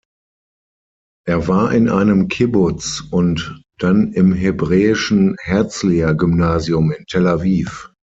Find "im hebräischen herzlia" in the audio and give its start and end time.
4.13-6.13